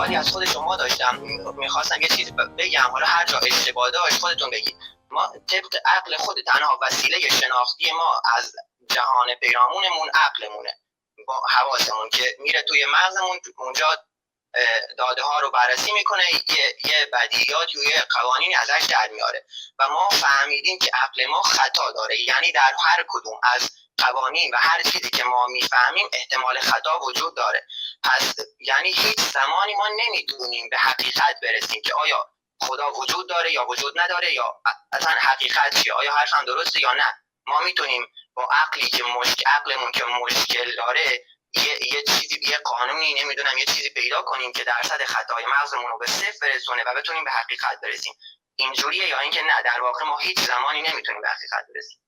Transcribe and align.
سوالی 0.00 0.16
از 0.16 0.28
خود 0.28 0.44
شما 0.44 0.76
داشتم. 0.76 1.16
می‌خواستم 1.56 2.02
یه 2.02 2.08
چیزی 2.08 2.32
بگم. 2.58 2.90
حالا 2.92 3.06
هر 3.06 3.24
جا 3.24 3.38
اشتباه 3.38 3.90
داشت 3.90 4.20
خودتون 4.20 4.50
بگید. 4.50 4.76
ما 5.10 5.32
طبق 5.50 5.76
عقل 5.86 6.16
خود 6.16 6.36
تنها 6.46 6.78
وسیله 6.82 7.20
شناختی 7.20 7.92
ما 7.92 8.22
از 8.36 8.52
جهان 8.90 9.34
پیرامونمون 9.34 10.10
عقلمونه. 10.14 10.76
با 11.26 11.42
حواسمون 11.48 12.08
که 12.10 12.36
میره 12.38 12.62
توی 12.62 12.84
مغزمون 12.84 13.40
اونجا 13.56 13.86
داده 14.98 15.22
ها 15.22 15.38
رو 15.38 15.50
بررسی 15.50 15.92
می‌کنه. 15.92 16.24
یه, 16.32 16.76
یه 16.84 17.08
و 17.12 17.18
یه 17.34 18.04
قوانینی 18.20 18.54
ازش 18.54 18.86
در 18.88 19.08
میاره. 19.12 19.46
و 19.78 19.88
ما 19.88 20.08
فهمیدیم 20.08 20.78
که 20.78 20.90
عقل 20.94 21.26
ما 21.26 21.42
خطا 21.42 21.92
داره. 21.92 22.20
یعنی 22.20 22.52
در 22.52 22.74
هر 22.84 23.04
کدوم 23.08 23.40
از 23.42 23.70
قوانین 23.98 24.54
و 24.54 24.56
هر 24.60 24.82
چیزی 24.82 25.10
که 25.10 25.24
ما 25.24 25.46
می‌فهمیم 25.46 26.08
احتمال 26.12 26.60
خطا 26.60 26.98
وجود 26.98 27.36
داره. 27.36 27.66
یعنی 28.60 28.88
هیچ 28.88 29.20
زمانی 29.20 29.74
ما 29.74 29.88
نمی‌دونیم 29.88 30.68
به 30.68 30.76
حقیقت 30.76 31.36
برسیم 31.42 31.82
که 31.82 31.94
آیا 31.94 32.30
خدا 32.62 32.92
وجود 32.92 33.28
داره 33.28 33.52
یا 33.52 33.66
وجود 33.66 34.00
نداره 34.00 34.32
یا 34.32 34.62
اصلا 34.92 35.12
حقیقت 35.12 35.82
چیه؟ 35.82 35.92
آیا 35.92 36.12
حرفم 36.12 36.44
درسته 36.44 36.80
یا 36.80 36.92
نه؟ 36.92 37.14
ما 37.46 37.60
می‌تونیم 37.60 38.06
با 38.34 38.48
عقلی 38.52 38.88
که 38.88 39.04
مشکل 39.04 39.42
عقلمون 39.46 39.92
که 39.92 40.04
مشکل 40.04 40.76
داره 40.76 41.24
یه, 41.54 41.94
یه 41.94 42.02
چیزی 42.02 42.40
یه 42.42 42.58
قانونی 42.58 43.22
نمی‌دونم 43.22 43.58
یه 43.58 43.64
چیزی 43.64 43.90
پیدا 43.90 44.22
کنیم 44.22 44.52
که 44.52 44.64
درصد 44.64 45.04
خطای 45.04 45.44
مغزمون 45.46 45.90
رو 45.90 45.98
به 45.98 46.06
صفر 46.06 46.38
برسونه 46.42 46.82
و 46.86 46.94
بتونیم 46.94 47.24
به 47.24 47.30
حقیقت 47.30 47.80
برسیم. 47.82 48.14
اینجوریه 48.56 49.08
یا 49.08 49.18
اینکه 49.18 49.42
نه؟ 49.42 49.62
در 49.64 49.80
واقع 49.80 50.04
ما 50.04 50.18
هیچ 50.18 50.40
زمانی 50.40 50.82
نمی‌تونیم 50.82 51.22
به 51.22 51.28
حقیقت 51.28 51.66
برسیم. 51.74 52.00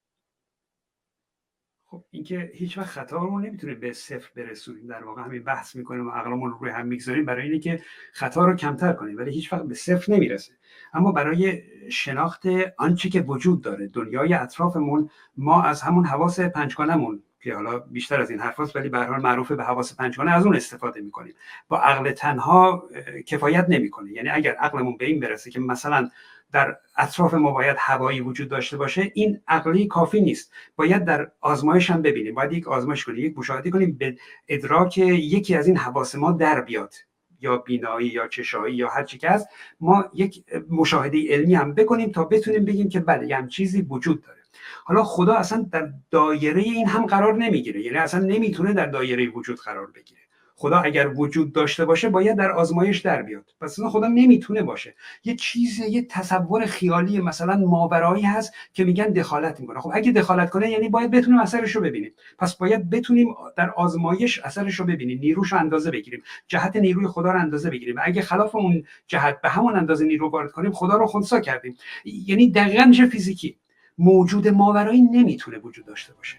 خب 1.92 2.04
اینکه 2.10 2.50
هیچ 2.54 2.78
وقت 2.78 2.86
خطا 2.86 3.16
رو 3.16 3.40
نمی‌تونه 3.40 3.74
به 3.74 3.92
صفر 3.92 4.28
برسونیم 4.36 4.86
در 4.86 5.04
واقع. 5.04 5.22
همین 5.22 5.42
بحث 5.42 5.76
می‌کنیم 5.76 6.08
و 6.08 6.10
عقلمون 6.10 6.50
رو 6.50 6.58
روی 6.58 6.70
هم 6.70 6.86
می‌گذاریم 6.86 7.24
برای 7.24 7.42
اینه 7.42 7.58
که 7.58 7.80
خطا 8.12 8.46
رو 8.46 8.56
کمتر 8.56 8.92
کنیم 8.92 9.16
ولی 9.16 9.30
هیچ 9.30 9.52
وقت 9.52 9.62
به 9.62 9.74
صفر 9.74 10.12
نمی‌رسه. 10.12 10.52
اما 10.94 11.12
برای 11.12 11.62
شناخت 11.90 12.42
آنچه 12.78 13.08
که 13.08 13.20
وجود 13.20 13.62
داره 13.62 13.86
دنیای 13.86 14.34
اطرافمون 14.34 15.10
ما 15.36 15.62
از 15.62 15.82
همون 15.82 16.04
حواس 16.04 16.40
پنجگانمون 16.40 17.22
که 17.42 17.54
حالا 17.54 17.78
بیشتر 17.78 18.20
از 18.20 18.30
این 18.30 18.40
حرفاست 18.40 18.76
ولی 18.76 18.88
به 18.88 18.98
حال 18.98 19.22
معروف 19.22 19.52
به 19.52 19.64
حواس 19.64 19.96
پنجگانه 19.96 20.30
از 20.30 20.46
اون 20.46 20.56
استفاده 20.56 21.00
می‌کنیم. 21.00 21.34
با 21.68 21.80
عقل 21.80 22.10
تنها 22.10 22.88
کفایت 23.26 23.66
نمی‌کنه. 23.68 24.12
یعنی 24.12 24.28
اگر 24.28 24.54
عقلمون 24.54 24.96
به 24.96 25.04
این 25.04 25.20
برسه 25.20 25.50
که 25.50 25.60
مثلا 25.60 26.08
در 26.52 26.76
اطراف 26.96 27.34
ما 27.34 27.50
باید 27.50 27.76
هوایی 27.78 28.20
وجود 28.20 28.48
داشته 28.48 28.76
باشه 28.76 29.12
این 29.14 29.40
عقلی 29.48 29.86
کافی 29.86 30.20
نیست. 30.20 30.52
باید 30.76 31.04
در 31.04 31.30
آزمایش 31.40 31.90
هم 31.90 32.02
ببینیم. 32.02 32.34
باید 32.34 32.52
یک 32.52 32.68
آزمایش 32.68 33.04
کنیم 33.04 33.18
یک 33.18 33.38
مشاهده 33.38 33.70
کنیم 33.70 33.92
به 33.92 34.16
ادراک 34.48 34.98
یکی 34.98 35.54
از 35.54 35.66
این 35.66 35.76
حواس 35.76 36.14
ما 36.14 36.32
در 36.32 36.60
بیاد. 36.60 36.94
یا 37.40 37.56
بینایی 37.56 38.08
یا 38.08 38.28
چشایی 38.28 38.76
یا 38.76 38.88
هر 38.88 39.04
چی 39.04 39.18
که 39.18 39.30
هست 39.30 39.48
ما 39.80 40.10
یک 40.14 40.44
مشاهده 40.70 41.34
علمی 41.34 41.54
هم 41.54 41.74
بکنیم 41.74 42.10
تا 42.10 42.24
بتونیم 42.24 42.64
بگیم 42.64 42.88
که 42.88 43.00
بله 43.00 43.28
یه 43.28 43.46
چیزی 43.48 43.82
وجود 43.82 44.22
داره. 44.22 44.41
حالا 44.84 45.04
خدا 45.04 45.34
اصلا 45.34 45.66
در 45.72 45.92
دایره 46.10 46.62
این 46.62 46.88
هم 46.88 47.06
قرار 47.06 47.34
نمی‌گیره. 47.34 47.82
یعنی 47.82 47.98
اصلا 47.98 48.20
نمی‌تونه 48.20 48.72
در 48.72 48.86
دایره 48.86 49.28
وجود 49.28 49.58
قرار 49.60 49.86
بگیره. 49.86 50.20
خدا 50.54 50.78
اگر 50.78 51.08
وجود 51.08 51.52
داشته 51.52 51.84
باشه 51.84 52.08
باید 52.08 52.36
در 52.36 52.52
آزمایش 52.52 52.98
در 52.98 53.22
بیاد. 53.22 53.44
پس 53.60 53.80
خدا 53.80 54.08
نمی‌تونه 54.08 54.62
باشه. 54.62 54.94
یه 55.24 55.36
چیز 55.36 55.78
یه 55.78 56.02
تصور 56.02 56.66
خیالی 56.66 57.20
مثلا 57.20 57.56
ماورایی 57.56 58.24
هست 58.24 58.52
که 58.72 58.84
میگن 58.84 59.06
دخالت 59.06 59.60
می‌کنه. 59.60 59.80
خب 59.80 59.90
اگه 59.94 60.12
دخالت 60.12 60.50
کنه 60.50 60.70
یعنی 60.70 60.88
باید 60.88 61.10
بتونیم 61.10 61.40
اثرش 61.40 61.76
رو 61.76 61.82
ببینیم. 61.82 62.12
پس 62.38 62.56
باید 62.56 62.90
بتونیم 62.90 63.34
در 63.56 63.70
آزمایش 63.70 64.38
اثرش 64.38 64.74
رو 64.74 64.86
ببینیم. 64.86 65.18
نیروش 65.18 65.52
رو 65.52 65.58
اندازه 65.58 65.90
بگیریم. 65.90 66.22
جهت 66.46 66.76
نیروی 66.76 67.06
خدا 67.06 67.32
رو 67.32 67.40
اندازه 67.40 67.70
بگیریم. 67.70 67.96
اگه 68.02 68.22
خلاف 68.22 68.54
اون 68.54 68.84
جهت 69.06 69.40
به 69.40 69.48
همون 69.48 69.76
اندازه 69.76 70.04
نیرو 70.04 70.30
وارد 70.30 70.52
کنیم 70.52 70.72
خدا 70.72 70.96
رو 70.96 71.06
خونسا 71.06 71.40
کردیم. 71.40 71.76
یعنی 72.04 72.50
دقیقا 72.50 72.84
میشه 72.84 73.06
فیزیکی. 73.06 73.58
موجود 73.98 74.48
ماورایی 74.48 75.02
نمی‌تونه 75.02 75.58
وجود 75.58 75.86
داشته 75.86 76.14
باشه. 76.14 76.36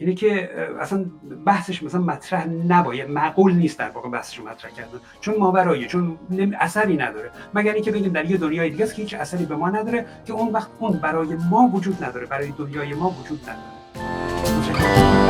یعنی 0.00 0.14
که 0.14 0.50
اصلا 0.80 1.06
بحثش 1.46 1.82
مثلا 1.82 2.00
مطرح 2.00 2.46
نباید 2.46 3.10
معقول 3.10 3.54
نیست 3.54 3.78
در 3.78 3.90
واقع 3.90 4.08
بحثش 4.08 4.40
مطرح 4.40 4.70
کردن. 4.70 4.98
چون 5.20 5.34
ماورایی 5.38 5.86
چون 5.86 6.18
اثری 6.60 6.96
نداره. 6.96 7.30
مگر 7.54 7.72
اینکه 7.72 7.90
بگیم 7.90 8.12
در 8.12 8.30
یه 8.30 8.36
دنیای 8.36 8.70
دیگه 8.70 8.84
است 8.84 8.94
که 8.94 9.02
هیچ 9.02 9.14
اثری 9.14 9.46
به 9.46 9.56
ما 9.56 9.70
نداره 9.70 10.06
که 10.24 10.32
اون 10.32 10.52
وقت 10.52 10.70
اون 10.78 10.92
برای 10.92 11.36
ما 11.50 11.70
وجود 11.74 12.04
نداره 12.04 12.26
برای 12.26 12.52
دنیای 12.58 12.94
ما 12.94 13.10
وجود 13.10 13.40
نداره. 13.42 15.23